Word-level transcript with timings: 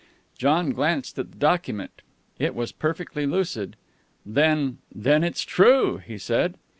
John 0.35 0.71
glanced 0.71 1.19
at 1.19 1.29
the 1.31 1.37
document. 1.37 2.01
It 2.39 2.55
was 2.55 2.71
perfectly 2.71 3.27
lucid. 3.27 3.75
"Then 4.25 4.79
then 4.91 5.23
it's 5.23 5.43
true!" 5.43 5.97
he 6.03 6.17
said. 6.17 6.57